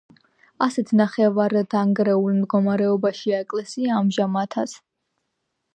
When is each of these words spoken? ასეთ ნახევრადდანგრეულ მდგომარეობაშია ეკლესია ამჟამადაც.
ასეთ 0.65 0.93
ნახევრადდანგრეულ 1.01 2.39
მდგომარეობაშია 2.39 3.45
ეკლესია 3.49 3.97
ამჟამადაც. 4.01 4.77